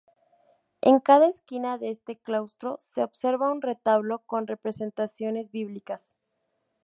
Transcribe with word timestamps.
En 0.81 0.99
cada 0.99 1.27
esquina 1.27 1.77
de 1.77 1.91
este 1.91 2.17
claustro 2.17 2.77
se 2.79 3.03
observa 3.03 3.51
un 3.51 3.61
retablo 3.61 4.23
con 4.25 4.47
representaciones 4.47 5.51
bíblicas. 5.51 6.11